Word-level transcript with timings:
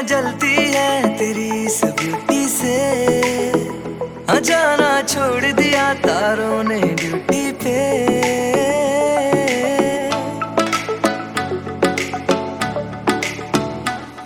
जलती 0.00 0.54
है 0.72 1.16
तेरी 1.18 1.48
इस 1.64 1.80
ब्यूटी 1.98 2.46
से 2.48 2.76
अजाना 4.28 4.90
छोड़ 5.02 5.52
दिया 5.52 5.92
तारों 6.04 6.62
ने 6.64 6.80
ड्यूटी 7.00 7.44
पे। 7.62 7.76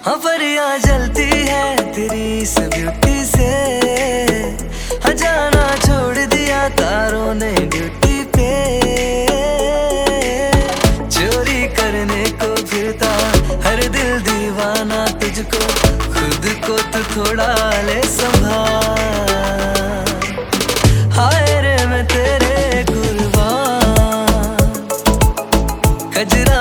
हफरिया 0.06 0.68
जलती 0.86 1.28
है 1.50 1.92
तेरी 1.92 2.26
इस 2.38 2.58
ब्यूटी 2.74 3.24
से 3.26 3.50
अजाना 5.10 5.66
छोड़ 5.86 6.26
दिया 6.34 6.68
तारों 6.80 7.34
ने 7.34 7.52
ड्यूटी 7.66 8.05
तुझको 15.52 15.62
खुद 16.12 16.44
को 16.66 16.76
तो 16.92 17.00
थोड़ा 17.14 17.48
ले 17.86 18.00
संभाल। 18.02 18.94
हाय 21.16 21.44
रे 21.62 21.76
मैं 21.86 22.04
तेरे 22.06 22.82
कुर्बान 22.90 24.72
कजरा 26.16 26.60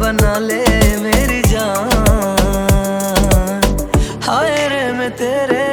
बना 0.00 0.38
ले 0.38 0.64
मेरी 1.02 1.40
जान। 1.42 1.88
हाय 4.22 4.56
रे 4.68 4.84
मैं 4.92 5.10
तेरे 5.16 5.64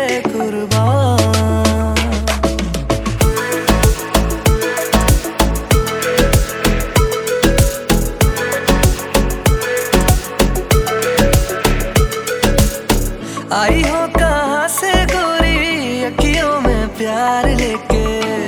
आई 13.54 13.82
हो 13.84 14.08
कहाँ 14.16 14.68
से 14.68 14.92
गोरी? 15.06 16.04
अखियों 16.04 16.54
में 16.62 16.88
प्यार 16.98 17.48
लेके 17.50 18.02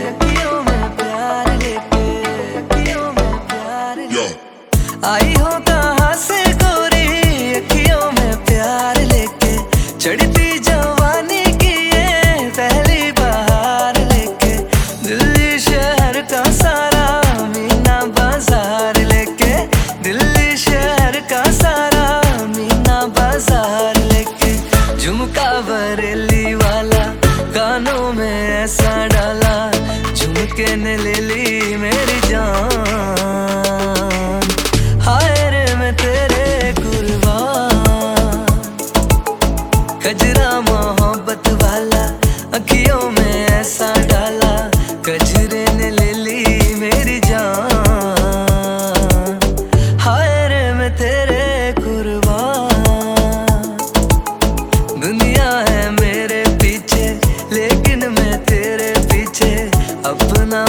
अखियों 0.07 0.55
में 0.63 0.95
प्यार 0.97 1.51
लेके 1.57 2.07
अखियों 2.59 3.05
में 3.13 3.37
प्यार 3.47 3.97
लेके। 3.97 4.44
आई 5.03 5.33
हो 5.33 5.49
तो 5.51 5.59
कहा 5.67 6.13
से 6.15 6.41
गोरी, 6.53 7.07
अखियों 7.53 8.11
में 8.11 8.45
प्यार 8.45 8.99
लेके। 9.02 9.57
चढ़ती 9.99 10.59
जवानी 10.59 11.43
की 11.61 11.73
ये 11.89 12.49
पहली 12.57 13.11
बहार 13.11 13.99
लेके। 14.11 14.53
दिल्ली 15.07 15.59
शहर 15.59 16.21
का 16.31 16.43
सारा, 16.52 17.05
मीना 17.47 17.99
बाज़ार 18.17 18.99
लेके। 19.11 19.53
दिल्ली 20.03 20.57
शहर 20.57 21.19
का 21.31 21.43
सारा, 21.52 22.07
मीना 22.55 22.99
बाज़ार 23.19 24.02
लेके। 24.13 24.53
झुमका 24.97 25.52
बरेली 25.69 26.53
वाला, 26.55 27.05
कानों 27.57 28.11
में 28.13 28.63
ऐसा 28.63 28.95
डाला। 29.07 29.55
झुमके 30.13 30.75
ने 30.75 30.97
ले 30.97 31.14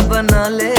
बना 0.09 0.49
ले। 0.49 0.76